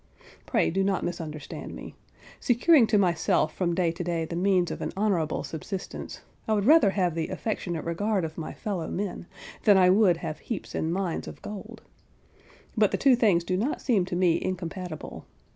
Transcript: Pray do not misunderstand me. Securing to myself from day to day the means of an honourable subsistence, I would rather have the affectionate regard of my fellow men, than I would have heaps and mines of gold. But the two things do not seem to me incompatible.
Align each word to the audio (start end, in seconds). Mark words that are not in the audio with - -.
Pray 0.47 0.71
do 0.71 0.83
not 0.83 1.03
misunderstand 1.03 1.75
me. 1.75 1.93
Securing 2.39 2.87
to 2.87 2.97
myself 2.97 3.53
from 3.53 3.75
day 3.75 3.91
to 3.91 4.03
day 4.03 4.25
the 4.25 4.35
means 4.35 4.71
of 4.71 4.81
an 4.81 4.91
honourable 4.97 5.43
subsistence, 5.43 6.21
I 6.47 6.53
would 6.53 6.65
rather 6.65 6.89
have 6.89 7.13
the 7.13 7.27
affectionate 7.27 7.85
regard 7.85 8.25
of 8.25 8.35
my 8.35 8.51
fellow 8.51 8.87
men, 8.87 9.27
than 9.63 9.77
I 9.77 9.91
would 9.91 10.17
have 10.17 10.39
heaps 10.39 10.73
and 10.73 10.91
mines 10.91 11.27
of 11.27 11.43
gold. 11.43 11.83
But 12.75 12.89
the 12.89 12.97
two 12.97 13.15
things 13.15 13.43
do 13.43 13.55
not 13.55 13.79
seem 13.79 14.03
to 14.05 14.15
me 14.15 14.41
incompatible. 14.43 15.25